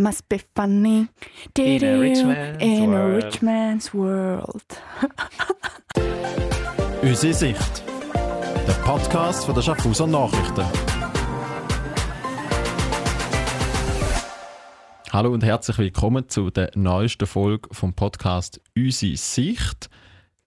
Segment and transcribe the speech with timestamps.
[0.00, 1.08] Must be funny.
[1.58, 3.22] In a rich man's In a world.
[3.22, 4.64] rich man's world.
[7.02, 7.84] Unsere Sicht.
[8.66, 10.64] Der Podcast von der Schaffhauser Nachrichten.
[15.12, 19.90] Hallo und herzlich willkommen zu der neuesten Folge vom Podcast Unsere Sicht.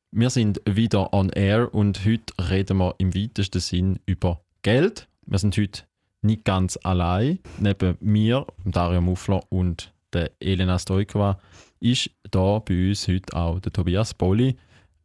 [0.10, 5.08] Wir sind wieder on air und heute reden wir im weitesten Sinn über Geld.
[5.28, 5.84] Wir sind heute
[6.24, 7.40] nicht ganz allein.
[7.60, 11.40] Neben mir, Dario Muffler und der Elena Stoikova
[11.80, 14.56] ist da bei uns heute auch der Tobias Bolli,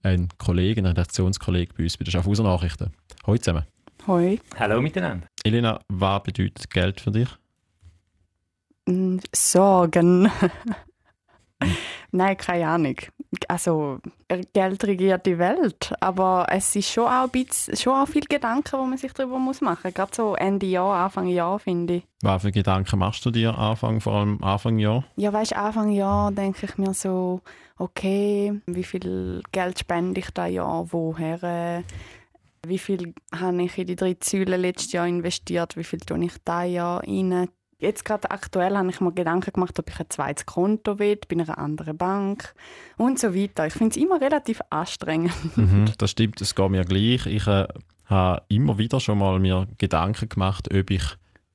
[0.03, 2.93] ein Kollege, ein Redaktionskollege bei uns bei den Schaffhauser Nachrichten.
[3.27, 3.65] Hallo zusammen.
[4.07, 4.39] Hoi.
[4.59, 5.27] Hallo miteinander.
[5.45, 7.29] Elena, was bedeutet Geld für dich?
[8.87, 10.31] Mm, Sorgen.
[12.11, 12.97] Nein, keine Ahnung.
[13.49, 13.99] Also,
[14.53, 18.79] Geld regiert die Welt, aber es ist schon auch, ein bisschen, schon auch viel Gedanken,
[18.79, 19.95] wo man sich darüber muss machen muss.
[19.95, 22.03] Gerade so Ende Jahr, Anfang Jahr, finde ich.
[22.23, 25.05] Was für Gedanken machst du dir Anfang, vor allem Anfang Jahr?
[25.17, 27.43] Ja, weißt Anfang Jahr denke ich mir so,
[27.77, 31.85] okay, wie viel Geld spende ich da Jahr, woher?
[32.67, 35.77] Wie viel habe ich in die drei Säulen letztes Jahr investiert?
[35.77, 37.49] Wie viel tue ich da Jahr rein?
[37.81, 41.37] Jetzt gerade aktuell habe ich mir Gedanken gemacht, ob ich ein zweites Konto will, bei
[41.37, 42.53] einer anderen Bank
[42.97, 43.69] und so weiter.
[43.69, 45.33] Ich finde es immer relativ anstrengend.
[45.57, 47.27] Mhm, das stimmt, es geht mir gleich.
[47.27, 47.69] Ich äh,
[48.07, 51.05] habe immer wieder schon mal mir Gedanken gemacht, ob ich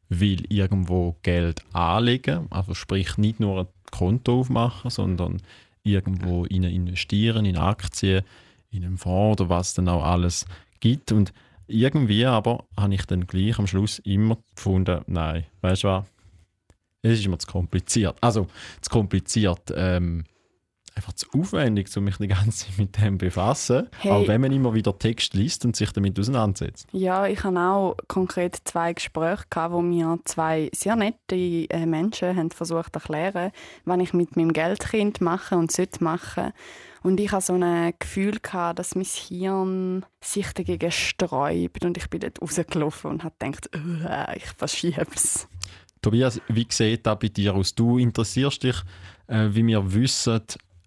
[0.08, 5.42] will irgendwo Geld anlegen, also sprich nicht nur ein Konto aufmachen, sondern
[5.84, 8.24] irgendwo in investieren, in Aktien,
[8.72, 10.46] in einen Fonds oder was dann auch alles
[10.80, 11.12] gibt.
[11.12, 11.34] Und
[11.68, 16.06] irgendwie aber habe ich dann gleich am Schluss immer gefunden, nein, weißt du was,
[17.04, 18.16] es ist immer zu kompliziert.
[18.22, 18.48] Also
[18.82, 20.24] zu kompliziert, ähm,
[20.96, 23.90] einfach zu aufwendig, um mich die ganze Zeit mit dem zu befassen.
[24.00, 24.12] Hey.
[24.12, 26.88] Auch wenn man immer wieder Text liest und sich damit auseinandersetzt.
[26.92, 32.36] Ja, ich habe auch konkret zwei Gespräche gehabt, wo mir zwei sehr nette äh, Menschen
[32.36, 33.52] haben versucht zu erklären,
[33.86, 36.54] was ich mit meinem Geldkind mache und sollte machen.
[37.02, 41.84] Und ich hatte so ein Gefühl, gehabt, dass mein Hirn sich dagegen sträubt.
[41.84, 45.50] Und ich bin dort rausgelaufen und habe gedacht, «Uah, ich verschiebe es.
[46.04, 47.74] Tobias, wie sieht das bei dir aus?
[47.74, 48.76] Du interessierst dich,
[49.28, 50.42] äh, wie wir wissen,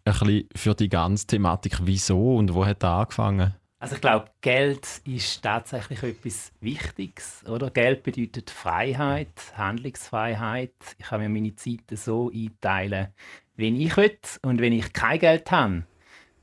[0.04, 1.78] ein bisschen für die ganze Thematik.
[1.82, 3.54] Wieso und wo hat das angefangen?
[3.78, 7.71] Also ich glaube, Geld ist tatsächlich etwas Wichtiges, oder?
[7.71, 10.75] Geld bedeutet Freiheit, Handlungsfreiheit.
[10.99, 13.09] Ich kann mir meine Zeiten so einteilen,
[13.56, 14.19] wenn ich will.
[14.43, 15.84] Und wenn ich kein Geld habe,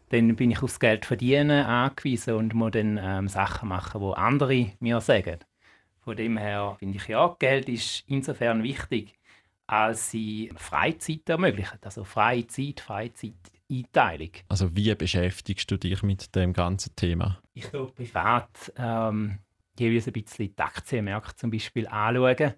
[0.10, 4.72] dann bin ich aufs Geld verdienen angewiesen und muss dann ähm, Sachen machen, wo andere
[4.80, 5.38] mir sagen.
[6.04, 9.14] Von dem her finde ich ja, Geld ist insofern wichtig,
[9.68, 11.80] als sie Freizeit ermöglichen.
[11.82, 14.32] Also freie Zeit, Freizeiteinteilung.
[14.50, 17.40] Also wie beschäftigst du dich mit dem ganzen Thema?
[17.54, 19.40] Ich tue privat ähm,
[19.80, 22.54] jeweils ein bisschen die Aktienmärkte zum Beispiel anschauen.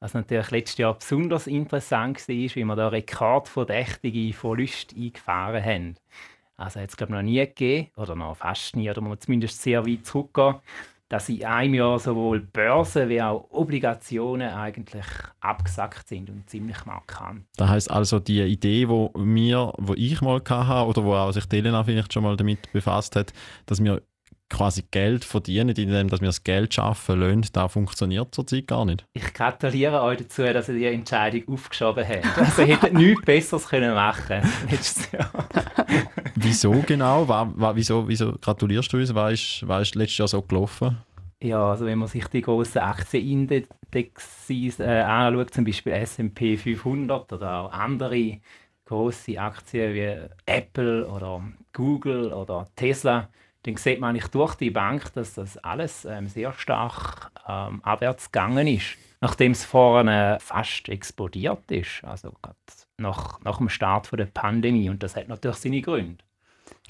[0.00, 5.94] Was natürlich letztes Jahr besonders interessant war, wie wir da rekordverdächtige Verluste eingefahren haben.
[6.56, 9.20] Also hat es glaube ich noch nie gegeben, oder noch fast nie, oder man muss
[9.20, 10.56] zumindest sehr weit zurückgehen,
[11.08, 15.06] dass in einem Jahr sowohl Börsen wie auch Obligationen eigentlich
[15.40, 17.44] abgesackt sind und ziemlich markant.
[17.56, 21.46] Das heißt also die Idee, wo mir, wo ich mal hatte oder wo auch sich
[21.46, 23.32] die Elena vielleicht schon mal damit befasst hat,
[23.66, 24.02] dass wir
[24.48, 29.04] quasi Geld verdienen, indem dass wir das Geld schaffen lassen, da funktioniert zurzeit gar nicht.
[29.12, 32.38] Ich gratuliere euch dazu, dass ihr die Entscheidung aufgeschoben habt.
[32.38, 35.30] Also ihr hättet nichts Besseres können machen letztes Jahr.
[36.36, 37.28] Wieso genau?
[37.28, 39.14] Wa, wa, wieso, wieso gratulierst du uns?
[39.14, 40.98] Was ist, was ist letztes Jahr so gelaufen?
[41.42, 47.60] Ja, also wenn man sich die grossen Aktienindexes äh, anschaut, zum Beispiel S&P 500 oder
[47.60, 48.40] auch andere
[48.86, 51.42] große Aktien wie Apple oder
[51.72, 53.28] Google oder Tesla,
[53.66, 58.30] dann sieht man eigentlich durch die Bank, dass das alles ähm, sehr stark ähm, abwärts
[58.30, 58.96] gegangen ist.
[59.20, 62.32] Nachdem es vorne fast explodiert ist, also
[62.98, 64.88] nach, nach dem Start von der Pandemie.
[64.88, 66.22] Und das hat natürlich seine Gründe.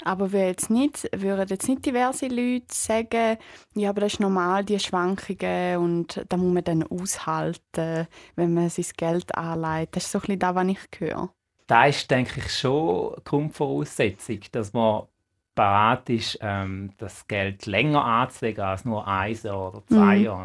[0.03, 3.37] Aber wir jetzt nicht, würden jetzt nicht diverse Leute sagen,
[3.73, 8.69] ja, aber das ist normal, die Schwankungen und da muss man dann aushalten, wenn man
[8.69, 9.95] sein Geld anlegt.
[9.95, 11.29] Das ist so ein bisschen das, was ich höre.
[11.67, 15.07] da ist, denke ich, schon Grundvoraussetzung, dass man
[15.57, 20.23] bereit ist, ähm, das Geld länger anzulegen als nur ein Jahr oder zwei Mhm.
[20.23, 20.41] Jahre.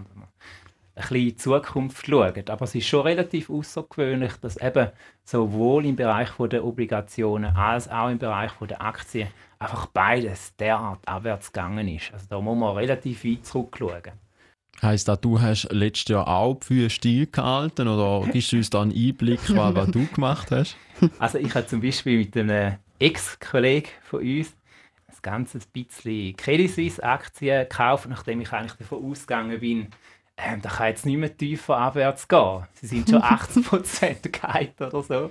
[0.94, 2.50] Ein bisschen in die Zukunft schaut.
[2.50, 4.88] Aber es ist schon relativ außergewöhnlich, dass eben
[5.24, 9.28] sowohl im Bereich von der Obligationen als auch im Bereich von der Aktien
[9.58, 12.12] einfach beides derart abwärts gegangen ist.
[12.12, 14.12] Also da muss man relativ weit zurückschauen.
[14.82, 18.82] Heißt das, du hast letztes Jahr auch für still gehalten oder gibst du uns da
[18.82, 20.76] einen Einblick, was, was du gemacht hast?
[21.20, 24.52] Also ich habe zum Beispiel mit einem Ex-Kollegen von uns
[25.22, 29.88] ein ganzes bisschen Credit Suisse Aktien gekauft, nachdem ich eigentlich davon ausgegangen bin,
[30.36, 32.66] ähm, da kann jetzt nicht mehr tiefer abwärts gehen.
[32.74, 35.30] Sie sind schon 80% gehalten oder so.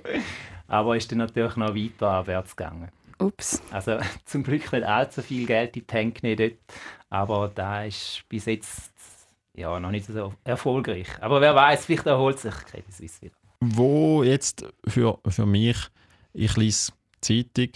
[0.68, 2.88] Aber ist dann natürlich noch weiter abwärts gegangen.
[3.18, 3.62] Ups.
[3.70, 6.58] Also zum Glück nicht allzu viel Geld in die Hände dort.
[7.10, 8.92] Aber da ist bis jetzt
[9.54, 11.08] ja, noch nicht so erfolgreich.
[11.20, 13.34] Aber wer weiß, vielleicht erholt sich Credit Suisse wieder.
[13.60, 15.76] Wo jetzt für, für mich,
[16.32, 17.70] ich lese Zeitung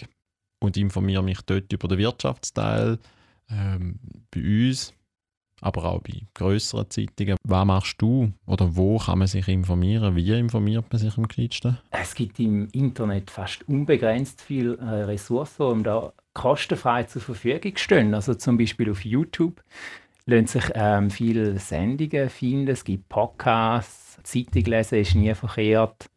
[0.59, 2.99] und informiere mich dort über den Wirtschaftsteil.
[3.49, 3.99] Ähm,
[4.31, 4.93] bei uns
[5.61, 7.37] aber auch bei größeren Zeitungen.
[7.43, 10.15] Was machst du oder wo kann man sich informieren?
[10.15, 11.77] Wie informiert man sich am kleinsten?
[11.91, 18.13] Es gibt im Internet fast unbegrenzt viele äh, Ressourcen, die da kostenfrei zur Verfügung stehen.
[18.13, 19.63] Also zum Beispiel auf YouTube
[20.25, 22.67] lassen sich ähm, viele Sendungen finden.
[22.67, 26.09] Es gibt Podcasts, Zeitung lesen ist nie verkehrt.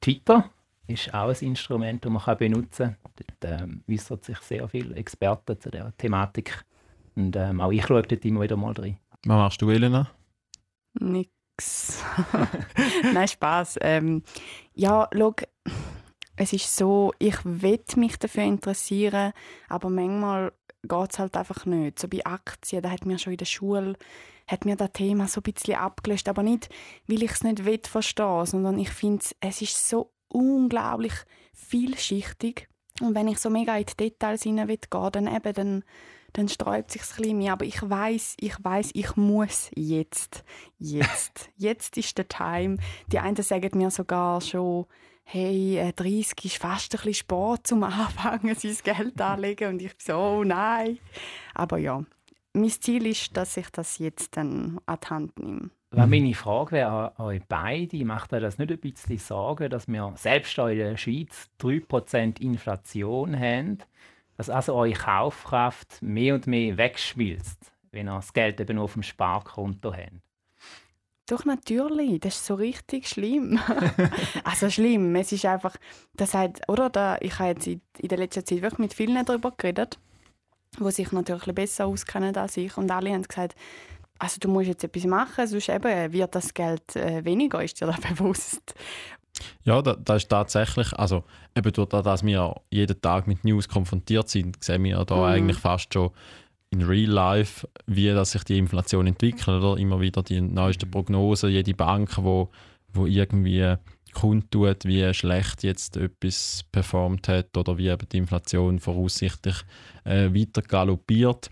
[0.00, 0.48] Twitter
[0.88, 3.12] ist auch ein Instrument, das man benutzen kann.
[3.40, 6.64] Dort ähm, äußert sich sehr viele Experten zu der Thematik.
[7.14, 8.98] Und ähm, auch ich schaue dort immer wieder mal rein.
[9.24, 10.10] Was machst du, Elena?
[10.98, 12.02] Nix.
[13.12, 13.78] Nein, Spaß.
[13.82, 14.22] Ähm,
[14.74, 15.34] ja, schau,
[16.36, 19.32] es ist so, ich will mich dafür interessieren,
[19.68, 20.52] aber manchmal
[20.82, 21.98] geht es halt einfach nicht.
[21.98, 23.96] So bei Aktien, da hat mir schon in der Schule
[24.48, 26.68] hat mir das Thema so ein bisschen abgelöst, aber nicht,
[27.06, 31.14] weil ich es nicht will verstehen, sondern ich finde, es ist so unglaublich
[31.52, 32.68] vielschichtig
[33.00, 35.84] und wenn ich so mega in die Details hinein will gehen, dann eben dann
[36.34, 37.52] dann sträubt sich ein bisschen mehr.
[37.52, 40.44] Aber ich weiß, ich weiß, ich muss jetzt,
[40.78, 42.76] jetzt, jetzt ist der Time.
[43.10, 44.86] Die einen sagen mir sogar schon,
[45.24, 49.70] hey, 30 äh, ist fast ein bisschen Sport zum Anfangen, sein Geld anlegen.
[49.70, 50.98] Und ich so, oh nein.
[51.54, 52.02] Aber ja,
[52.60, 55.70] mein Ziel ist, dass ich das jetzt dann an die Hand nehme.
[55.90, 59.88] Wenn meine Frage wäre an euch beide, macht euch das nicht ein bisschen Sorgen, dass
[59.88, 63.78] wir selbst in der Schweiz 3% Inflation haben?
[64.38, 69.02] dass also eure Kaufkraft mehr und mehr wegschmilzt, wenn ihr das Geld eben auf dem
[69.02, 70.12] Sparkonto habt.
[71.26, 72.20] Doch, natürlich.
[72.20, 73.58] Das ist so richtig schlimm.
[74.44, 75.14] also schlimm.
[75.16, 75.76] Es ist einfach,
[76.14, 76.88] das hat, oder?
[76.88, 79.98] Da, ich habe jetzt in, in der letzten Zeit wirklich mit vielen darüber geredet,
[80.78, 82.76] die sich natürlich besser auskennen als ich.
[82.76, 83.54] Und alle haben gesagt,
[84.18, 87.86] also du musst jetzt etwas machen, sonst eben wird das Geld äh, weniger, ist dir
[87.86, 88.74] da bewusst.
[89.62, 91.22] Ja, das da ist tatsächlich, also
[91.56, 95.22] eben durch das, dass wir jeden Tag mit News konfrontiert sind, sehen wir da mhm.
[95.22, 96.10] eigentlich fast schon
[96.70, 99.48] in Real Life, wie dass sich die Inflation entwickelt.
[99.62, 99.80] Oder?
[99.80, 102.50] Immer wieder die neuesten Prognosen, jede Bank, wo,
[102.92, 103.76] wo irgendwie
[104.12, 109.56] kundtut, wie schlecht jetzt etwas performt hat oder wie eben die Inflation voraussichtlich
[110.04, 111.50] äh, weiter galoppiert.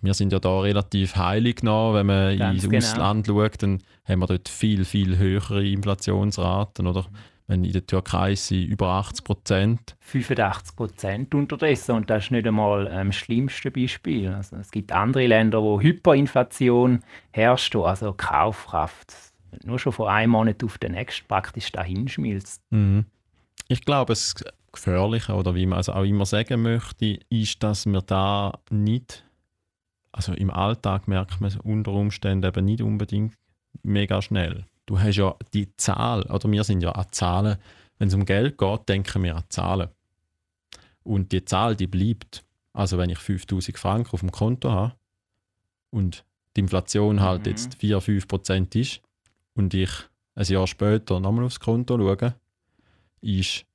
[0.00, 2.86] Wir sind ja da relativ heilig noch, wenn man Ganz ins genau.
[2.86, 6.86] Ausland schaut, dann haben wir dort viel, viel höhere Inflationsraten.
[6.86, 7.06] Oder
[7.48, 9.96] wenn in der Türkei sind über 80 Prozent.
[10.00, 11.96] 85 Prozent unterdessen.
[11.96, 14.28] Und das ist nicht einmal ähm, das schlimmste Beispiel.
[14.28, 17.00] Also, es gibt andere Länder, wo Hyperinflation
[17.32, 19.27] herrscht, also Kaufkraft
[19.64, 22.62] nur schon von einem Monat auf den nächsten praktisch dahin schmilzt.
[22.70, 23.06] Mhm.
[23.68, 24.34] Ich glaube, das
[24.72, 29.24] Gefährliche, oder wie man es auch immer sagen möchte, ist, dass wir da nicht
[30.12, 33.34] also im Alltag merkt man es unter Umständen eben nicht unbedingt
[33.82, 34.64] mega schnell.
[34.86, 37.58] Du hast ja die Zahl, oder wir sind ja an Zahlen,
[37.98, 39.90] wenn es um Geld geht, denken wir an Zahlen.
[41.02, 42.44] Und die Zahl, die bleibt.
[42.72, 44.94] Also wenn ich 5000 Franken auf dem Konto habe
[45.90, 46.24] und
[46.56, 47.50] die Inflation halt mhm.
[47.50, 49.00] jetzt 4-5 Prozent ist
[49.58, 49.90] und ich
[50.34, 52.34] ein Jahr später nochmal aufs Konto schaue,
[53.20, 53.66] ist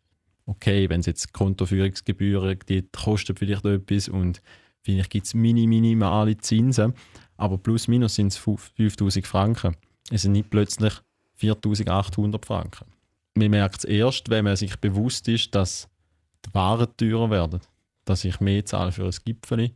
[0.45, 4.41] okay, wenn es jetzt Kontoführungsgebühren die kosten vielleicht etwas und
[4.83, 6.93] Vielleicht gibt es mini, minimale Zinsen,
[7.37, 9.75] aber plus minus sind es 5000 Franken.
[10.11, 10.93] Es sind nicht plötzlich
[11.35, 12.85] 4800 Franken.
[13.35, 15.89] Man merkt es erst, wenn man sich bewusst ist, dass
[16.45, 17.61] die Waren teurer werden.
[18.05, 19.71] Dass ich mehr zahle für ein Gipfel,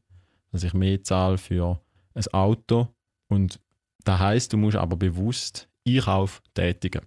[0.51, 1.79] dass ich mehr zahle für
[2.13, 2.89] ein Auto.
[3.29, 3.59] Und
[4.03, 7.01] das heisst, du musst aber bewusst Einkauf tätigen.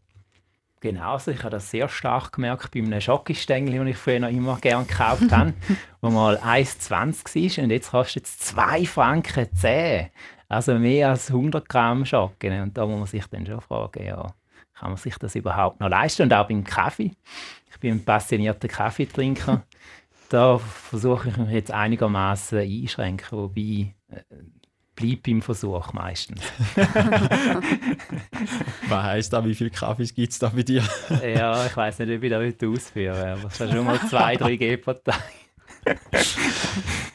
[0.81, 4.31] Genau, also ich habe das sehr stark gemerkt bei einem Schokostängel, den ich früher noch
[4.31, 5.53] immer gerne gekauft habe,
[6.01, 10.09] wo mal 1,20 war und jetzt kostet es 2 Franken 10.
[10.49, 12.63] Also mehr als 100 Gramm Schokolade.
[12.63, 14.35] Und da muss man sich dann schon fragen, ja,
[14.75, 16.23] kann man sich das überhaupt noch leisten?
[16.23, 17.13] Und auch beim Kaffee.
[17.71, 19.63] Ich bin ein passionierter Kaffeetrinker.
[20.31, 23.95] da versuche ich mich jetzt einigermaßen einschränken, wobei
[25.01, 26.41] bleibt beim Versuch meistens.
[28.89, 29.45] Was heisst das?
[29.45, 30.83] Wie viele Kaffees gibt es da bei dir?
[31.23, 34.57] ja, ich weiß nicht, ob ich das ausführen aber es sind schon mal zwei, drei
[34.57, 35.23] G pro Tag.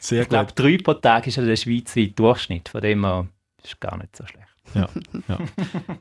[0.00, 2.68] Sehr ich glaube, drei pro Tag ist ja der schweizweite Durchschnitt.
[2.68, 3.28] Von dem her
[3.62, 4.46] ist gar nicht so schlecht.
[4.74, 4.88] Ja,
[5.28, 5.38] ja.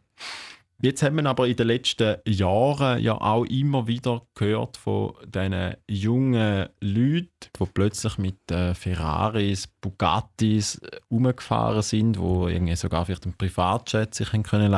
[0.86, 5.74] Jetzt haben wir aber in den letzten Jahren ja auch immer wieder gehört von diesen
[5.90, 13.26] jungen Leuten, die plötzlich mit äh, Ferraris, Bugattis äh, umgefahren sind, wo irgendwie sogar vielleicht
[13.26, 14.72] einen Privatjet sich haben können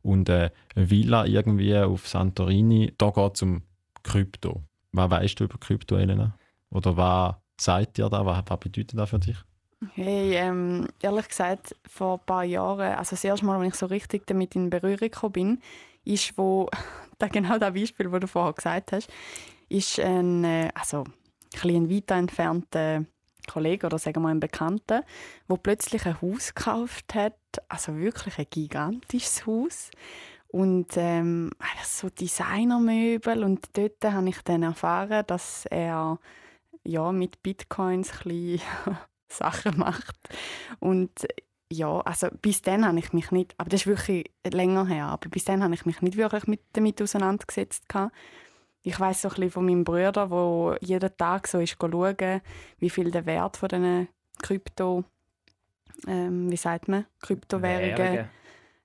[0.00, 2.94] und äh, eine Villa irgendwie auf Santorini.
[2.96, 3.60] Da geht es um
[4.04, 4.62] Krypto.
[4.92, 6.34] Was weißt du über Krypto, Elena?
[6.70, 8.24] Oder was sagt dir da?
[8.24, 9.36] Was bedeutet das für dich?
[9.94, 13.86] Hey, ähm, ehrlich gesagt, vor ein paar Jahren, also das erste Mal, als ich so
[13.86, 15.62] richtig damit in Berührung gekommen bin,
[16.04, 16.68] ist, wo,
[17.18, 19.10] da genau das Beispiel, das du vorher gesagt hast,
[19.68, 21.04] ist ein, äh, also
[21.62, 23.04] ein weiter entfernter
[23.46, 25.04] Kollege oder sagen wir ein Bekannter,
[25.48, 29.90] der plötzlich ein Haus gekauft hat, also wirklich ein gigantisches Haus.
[30.48, 31.50] Und ähm,
[31.84, 36.18] so Designermöbel und dort habe ich dann erfahren, dass er
[36.82, 38.60] ja, mit Bitcoins ein
[39.28, 40.16] Sachen macht.
[40.78, 41.26] Und
[41.70, 45.28] ja, also bis dann habe ich mich nicht, aber das ist wirklich länger her, aber
[45.28, 47.84] bis dann habe ich mich nicht wirklich mit, damit auseinandergesetzt.
[48.82, 52.40] Ich weiß so ein bisschen von meinem Bruder, der jeden Tag so ist schauen,
[52.78, 54.08] wie viel der Wert von diesen
[54.40, 55.04] Krypto,
[56.06, 58.28] ähm, wie sagt man, Kryptowährungen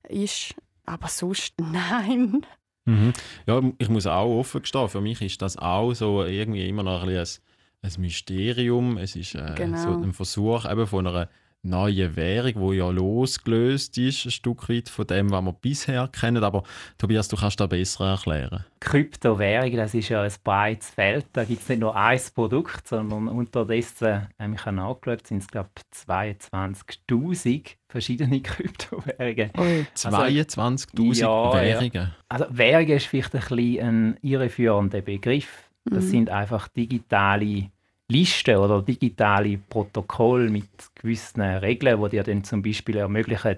[0.09, 0.55] ist.
[0.85, 2.45] Aber sonst nein.
[2.85, 3.13] Mhm.
[3.45, 7.03] Ja, ich muss auch offen gestehen, für mich ist das auch so irgendwie immer noch
[7.03, 7.43] ein bisschen
[7.81, 8.97] ein Mysterium.
[8.97, 9.77] Es ist äh, genau.
[9.77, 11.29] so ein Versuch eben von einer
[11.63, 16.43] neuen Währung, die ja losgelöst ist, ein Stück weit von dem, was wir bisher kennen.
[16.43, 16.63] Aber
[16.97, 18.65] Tobias, du kannst das besser erklären.
[18.79, 21.27] Kryptowährung, das ist ja ein breites Feld.
[21.33, 25.47] Da gibt es nicht nur ein Produkt, sondern unterdessen, ähm, ich habe nachgeschaut, sind es,
[25.47, 29.51] glaube ich, 22'000 verschiedene Kryptowährungen.
[29.57, 29.61] Oh,
[29.95, 31.91] 22'000 also, ja, Währungen?
[31.93, 32.15] Ja.
[32.29, 35.70] Also Währung ist vielleicht ein, bisschen ein irreführender Begriff.
[35.85, 36.09] Das mhm.
[36.09, 37.69] sind einfach digitale
[38.07, 43.57] Listen oder digitale Protokolle mit gewissen Regeln, die dir dann zum Beispiel ermöglichen,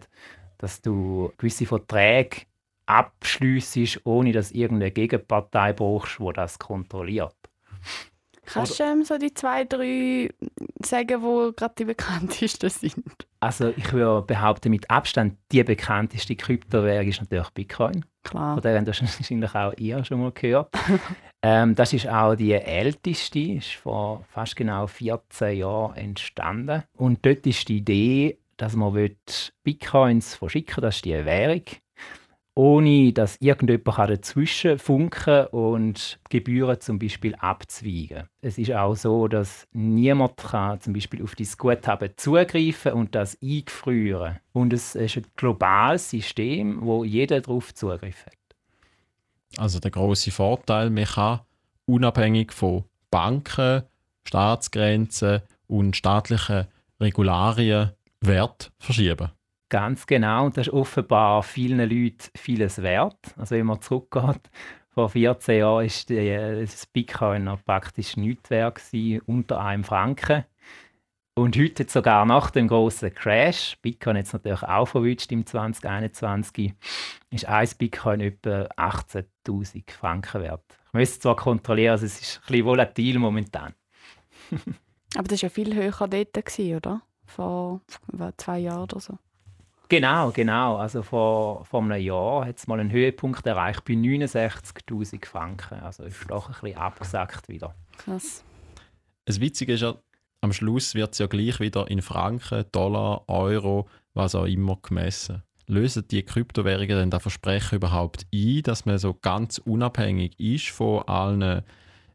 [0.60, 2.44] dass du gewisse Verträge
[2.86, 7.36] abschließt, ohne dass irgendeine Gegenpartei brauchst, die das kontrolliert.
[8.46, 10.30] Kannst du ähm, so die zwei, drei
[10.84, 13.04] sagen, wo gerade die bekanntesten sind?
[13.44, 18.06] Also ich würde behaupten, mit Abstand die bekannteste Kryptowährung ist natürlich Bitcoin.
[18.24, 18.54] Klar.
[18.54, 20.74] Von der haben wahrscheinlich auch ihr schon mal gehört.
[21.42, 26.84] ähm, das ist auch die älteste, ist vor fast genau 14 Jahren entstanden.
[26.96, 28.94] Und dort ist die Idee, dass man
[29.62, 31.64] Bitcoins verschicken das ist die Währung
[32.56, 38.28] ohne dass irgendjemand dazwischen funken und Gebühren zum Beispiel abzweigen.
[38.42, 43.38] Es ist auch so, dass niemand kann zum Beispiel auf dein Guthaben zugreifen und das
[43.42, 44.40] eingefrieren.
[44.52, 48.38] Und es ist ein globales System, wo jeder darauf Zugriff hat.
[49.58, 51.42] Also der große Vorteil, man kann
[51.86, 53.84] unabhängig von Banken,
[54.26, 56.68] Staatsgrenzen und staatlichen
[57.00, 57.92] Regularien
[58.22, 59.32] Wert verschieben.
[59.74, 60.46] Ganz genau.
[60.46, 63.18] Und das ist offenbar vielen Leuten vieles wert.
[63.38, 64.52] Also wenn man zurückgeht,
[64.90, 70.46] vor 14 Jahren war das Bitcoin noch praktisch nichts wert, gewesen, unter einem Franken.
[71.34, 76.76] Und heute sogar nach dem großen Crash, Bitcoin jetzt natürlich auch verwünscht im 2021,
[77.32, 80.66] ist ein Bitcoin etwa 18.000 Franken wert.
[80.90, 83.74] Ich müsste zwar kontrollieren, also es ist ein bisschen volatil momentan.
[85.16, 87.02] Aber das war ja viel höher dort, oder?
[87.26, 87.82] Vor
[88.38, 89.18] zwei Jahren oder so.
[89.94, 90.78] Genau, genau.
[90.78, 95.82] Also vor, vor einem Jahr hat es mal einen Höhepunkt erreicht bei 69'000 Franken.
[95.82, 97.76] Also ist doch ein bisschen abgesackt wieder.
[98.00, 98.44] Krass.
[99.26, 99.94] Das Witzige ist ja,
[100.42, 105.44] am Schluss wird es ja gleich wieder in Franken, Dollar, Euro, was auch immer gemessen.
[105.68, 111.04] Lösen die Kryptowährungen denn das Versprechen überhaupt ein, dass man so ganz unabhängig ist von
[111.04, 111.62] allen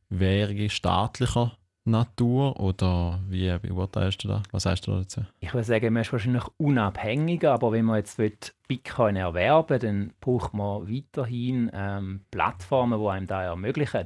[0.08, 1.56] Währungen staatlicher
[1.88, 4.42] Natur oder wie beurteilst du das?
[4.52, 5.22] Was sagst du dazu?
[5.40, 8.20] Ich würde sagen, man ist wahrscheinlich unabhängiger, aber wenn man jetzt
[8.68, 14.04] Bitcoin erwerben will, dann braucht man weiterhin ähm, Plattformen, die einem das ermöglichen.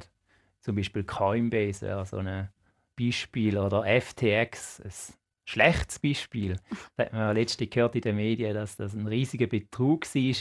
[0.61, 2.49] Zum Beispiel Coinbase wäre so ein
[2.97, 6.57] Beispiel oder FTX, ein schlechtes Beispiel.
[6.95, 10.35] Da hat man letztens gehört in den Medien, dass das ein riesiger Betrug war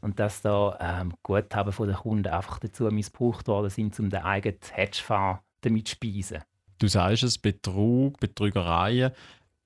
[0.00, 4.58] und dass da ähm, Guthaben den Kunden einfach dazu missbraucht worden sind, um den eigenen
[4.72, 6.42] Hedgefonds damit zu speisen
[6.78, 9.12] du sagst es, Betrug, Betrügereien,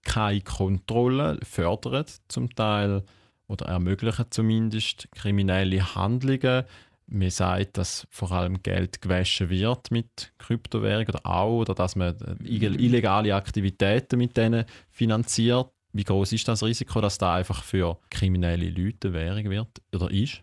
[0.02, 3.02] keine Kontrolle fördern zum Teil
[3.46, 6.64] oder ermöglichen zumindest kriminelle Handlungen.
[7.06, 12.16] Man sagt, dass vor allem Geld gewaschen wird mit Kryptowährungen oder auch, oder dass man
[12.40, 15.68] äh, illegale Aktivitäten mit denen finanziert.
[15.92, 20.40] Wie groß ist das Risiko, dass da einfach für kriminelle Leute Währung wird oder ist?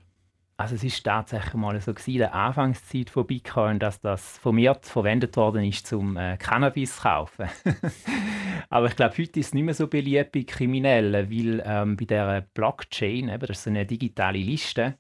[0.60, 4.88] Also es ist tatsächlich mal so gewesen, in der Anfangszeit von Bitcoin, dass das vermehrt
[4.88, 7.48] verwendet worden ist zum äh, Cannabis kaufen.
[8.70, 12.06] Aber ich glaube, heute ist es nicht mehr so beliebt bei Kriminellen, weil ähm, bei
[12.06, 14.98] der Blockchain, eben, das ist so eine digitale Liste,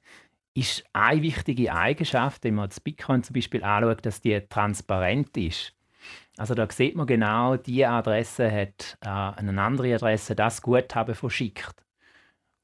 [0.53, 5.73] ist eine wichtige Eigenschaft, wenn man das Bitcoin zum Beispiel anschaut, dass die transparent ist.
[6.37, 11.86] Also da sieht man genau, die Adresse hat äh, eine andere Adresse das Guthaben verschickt.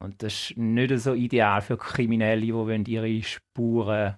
[0.03, 4.17] Und das ist nicht so ideal für Kriminelle, die ihre Spuren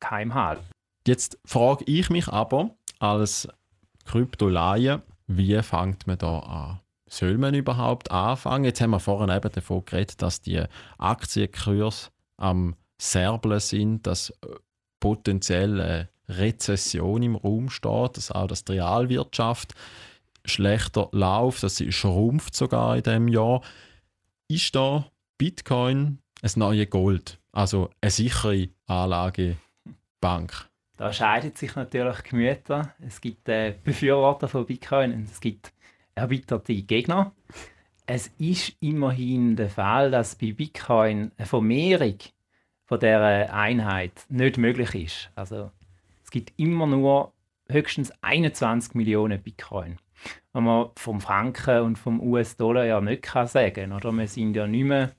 [0.00, 0.64] geheim halten.
[1.06, 3.46] Jetzt frage ich mich aber als
[4.06, 6.80] Kryptolaie, wie fängt man da an?
[7.06, 8.64] Soll man überhaupt anfangen?
[8.64, 10.64] Jetzt haben wir vorhin eben davon geredet, dass die
[10.96, 14.54] Aktienkurse am Serblen sind, dass äh,
[15.00, 19.74] potenziell eine Rezession im Raum steht, dass auch dass die Realwirtschaft
[20.46, 23.60] schlechter läuft, dass sie schrumpft sogar in dem Jahr.
[24.48, 25.04] Ist da
[25.38, 29.58] Bitcoin ein neues Gold, also eine sichere Anlagebank?
[30.96, 32.94] Da scheiden sich natürlich Gemüter.
[33.06, 35.74] Es gibt äh, Befürworter von Bitcoin und es gibt
[36.14, 37.32] erbitterte Gegner.
[38.06, 42.16] Es ist immerhin der Fall, dass bei Bitcoin eine Vermehrung
[42.86, 45.30] von der Einheit nicht möglich ist.
[45.34, 45.70] Also
[46.24, 47.34] es gibt immer nur
[47.68, 49.98] höchstens 21 Millionen Bitcoin.
[50.52, 54.66] Was man vom Franken und vom US-Dollar ja nicht kann sagen oder Wir sind ja
[54.66, 55.12] nicht mehr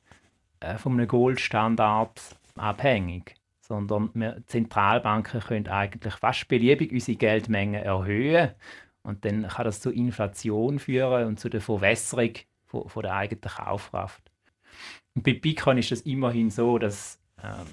[0.60, 2.22] äh, von einem Goldstandard
[2.56, 8.52] abhängig, sondern wir Zentralbanken können eigentlich fast beliebig unsere Geldmenge erhöhen
[9.04, 12.34] und dann kann das zu Inflation führen und zu der Verwässerung
[12.66, 14.32] von, von der eigenen Kaufkraft.
[15.16, 17.66] Und bei Bitcoin ist es immerhin so, dass ähm,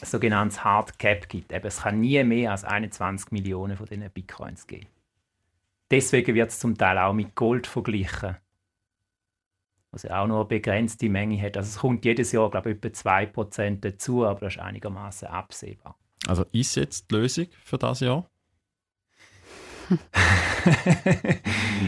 [0.00, 1.52] ein sogenanntes Hard Cap gibt.
[1.52, 4.86] Eben, es kann nie mehr als 21 Millionen von diesen Bitcoins geben.
[5.90, 8.36] Deswegen wird es zum Teil auch mit Gold verglichen,
[9.92, 11.56] was ja auch nur eine begrenzte Menge hat.
[11.56, 15.96] Also es kommt jedes Jahr, glaube ich, etwa 2% dazu, aber das ist einigermaßen absehbar.
[16.26, 18.28] Also ist jetzt die Lösung für das Jahr?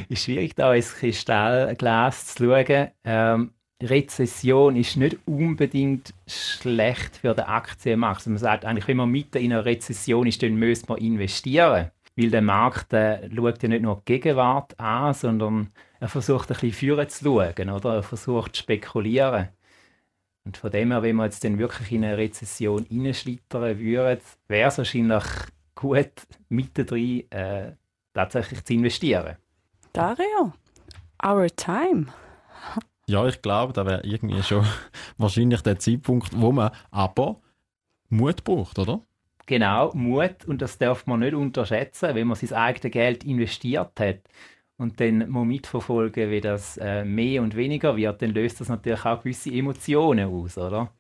[0.09, 2.89] ist schwierig, da ins Kristallglas zu schauen.
[3.05, 8.21] Ähm, Rezession ist nicht unbedingt schlecht für den Aktienmarkt.
[8.21, 11.91] Also man sagt eigentlich, wenn man mitten in einer Rezession ist, dann müsste man investieren.
[12.17, 15.69] Weil der Markt äh, schaut ja nicht nur die Gegenwart an, sondern
[16.03, 17.95] er versucht ein bisschen führen zu schauen, oder?
[17.95, 19.51] Er versucht zu spekulieren.
[20.45, 24.69] Und von dem her, wenn wir jetzt dann wirklich in eine Rezession hineinschlittern würden, wäre
[24.69, 25.23] es wahrscheinlich
[25.77, 26.11] gut,
[26.49, 27.77] mittendrin äh,
[28.15, 29.37] tatsächlich zu investieren.
[29.93, 30.53] Dario,
[31.25, 32.07] our time.
[33.07, 34.67] Ja, ich glaube, da wäre irgendwie schon
[35.19, 37.41] wahrscheinlich der Zeitpunkt, wo man aber
[38.09, 39.03] Mut braucht, oder?
[39.47, 40.47] Genau, Mut.
[40.47, 44.19] Und das darf man nicht unterschätzen, wenn man sein eigenes Geld investiert hat
[44.83, 49.05] und dann mal mitverfolgen, wie das äh, mehr und weniger wird, dann löst das natürlich
[49.05, 50.91] auch gewisse Emotionen aus, oder?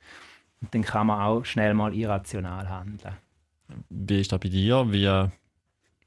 [0.60, 3.16] Und dann kann man auch schnell mal irrational handeln.
[3.90, 4.86] Wie ist das bei dir?
[4.90, 5.28] Wie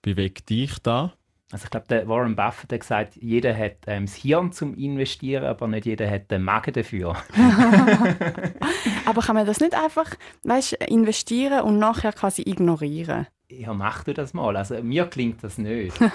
[0.01, 1.13] bewegt dich da?
[1.51, 5.45] Also ich glaube, der Warren Buffett hat gesagt, jeder hat ähm, das Hirn zum Investieren,
[5.45, 7.15] aber nicht jeder hat den Magen dafür.
[9.05, 13.27] aber kann man das nicht einfach weißt, investieren und nachher quasi ignorieren?
[13.49, 14.55] Ja, mach du das mal.
[14.57, 15.95] Also mir klingt das nicht.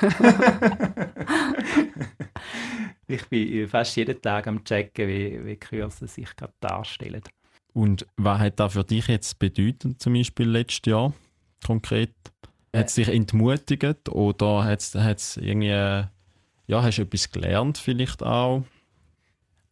[3.06, 7.22] ich bin fast jeden Tag am checken, wie, wie Kurse sich gerade darstellen.
[7.72, 11.12] Und was hat das für dich jetzt bedeutet, zum Beispiel letztes Jahr
[11.64, 12.14] konkret?
[12.74, 16.10] Hat es dich entmutigt oder hat es irgendwie, ja,
[16.68, 18.64] hast du etwas gelernt vielleicht auch?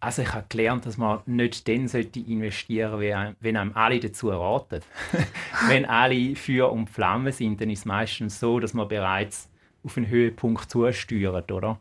[0.00, 4.28] Also ich habe gelernt, dass man nicht dann sollte investieren sollte, wenn einem alle dazu
[4.28, 4.80] raten.
[5.68, 9.50] wenn alle für und Flamme sind, dann ist es meistens so, dass man bereits
[9.82, 11.80] auf einen Höhepunkt zusteuert, oder?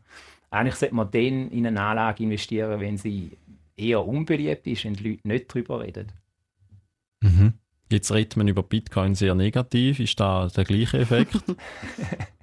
[0.49, 3.37] Eigentlich sollte man dann in eine Anlage investieren, wenn sie
[3.75, 6.11] eher unbeliebt ist und die Leute nicht darüber reden.
[7.21, 7.53] Mhm.
[7.91, 9.99] Jetzt redet man über Bitcoin sehr negativ.
[9.99, 11.35] Ist da der gleiche Effekt?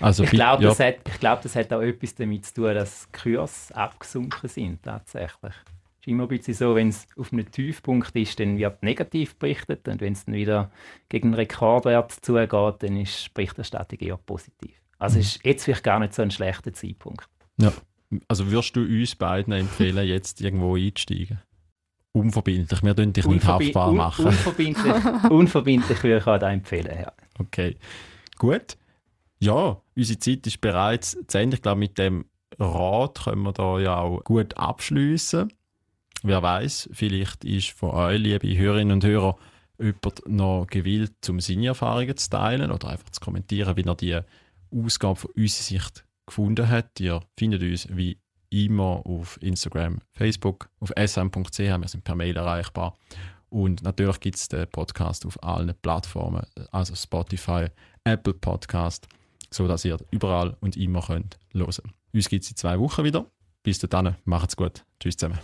[0.00, 0.74] also, ich glaube, ja.
[0.74, 5.52] das, glaub, das hat auch etwas damit zu tun, dass die Kurse abgesunken sind, tatsächlich.
[5.52, 9.36] Es ist immer ein bisschen so, wenn es auf einem Tiefpunkt ist, dann wird negativ
[9.36, 10.70] berichtet und wenn es dann wieder
[11.08, 14.80] gegen einen Rekordwert zugeht, dann ist die Berichterstattung eher positiv.
[14.98, 15.22] Also mhm.
[15.22, 17.28] ist jetzt vielleicht gar nicht so ein schlechter Zeitpunkt.
[17.58, 17.72] Ja.
[18.28, 21.40] Also würdest du uns beiden empfehlen, jetzt irgendwo einzusteigen?
[22.12, 24.26] Unverbindlich, wir dürfen dich nicht haftbar machen.
[24.26, 27.12] unverbindlich, unverbindlich würde ich auch empfehlen, ja.
[27.38, 27.76] Okay,
[28.38, 28.78] gut.
[29.38, 31.56] Ja, unsere Zeit ist bereits zu Ende.
[31.56, 32.26] Ich glaube, mit dem
[32.58, 35.52] Rat können wir da ja auch gut abschließen.
[36.22, 39.36] Wer weiß, vielleicht ist von euch, liebe Hörerinnen und Hörer,
[39.78, 44.20] jemand noch gewillt, um seine Erfahrungen zu teilen oder einfach zu kommentieren, wie er die
[44.70, 46.98] Ausgabe von unserer Sicht gefunden hat.
[47.00, 48.18] Ihr findet uns wie
[48.50, 51.58] immer auf Instagram, Facebook, auf sm.ch.
[51.58, 52.96] Wir sind per Mail erreichbar.
[53.48, 57.66] Und natürlich gibt es den Podcast auf allen Plattformen, also Spotify,
[58.04, 59.06] Apple Podcast,
[59.50, 61.92] sodass ihr überall und immer könnt hören.
[62.12, 63.26] Uns gibt es in zwei Wochen wieder.
[63.62, 64.84] Bis dahin, macht's gut.
[65.00, 65.38] Tschüss zusammen.